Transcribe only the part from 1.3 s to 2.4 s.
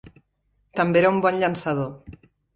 llançador.